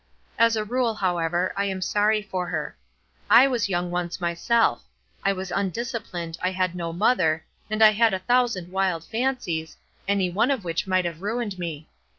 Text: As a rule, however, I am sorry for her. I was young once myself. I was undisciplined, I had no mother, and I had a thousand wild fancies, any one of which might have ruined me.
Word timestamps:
As 0.39 0.55
a 0.55 0.63
rule, 0.63 0.95
however, 0.95 1.53
I 1.55 1.65
am 1.65 1.79
sorry 1.79 2.23
for 2.23 2.47
her. 2.47 2.75
I 3.29 3.45
was 3.47 3.69
young 3.69 3.91
once 3.91 4.19
myself. 4.19 4.81
I 5.23 5.31
was 5.31 5.51
undisciplined, 5.51 6.39
I 6.41 6.49
had 6.49 6.73
no 6.73 6.91
mother, 6.91 7.45
and 7.69 7.83
I 7.83 7.91
had 7.91 8.11
a 8.11 8.17
thousand 8.25 8.71
wild 8.71 9.03
fancies, 9.03 9.77
any 10.07 10.31
one 10.31 10.49
of 10.49 10.63
which 10.63 10.87
might 10.87 11.05
have 11.05 11.21
ruined 11.21 11.59
me. 11.59 11.87